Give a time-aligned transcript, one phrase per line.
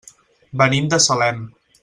[0.61, 1.47] Venim de Salem.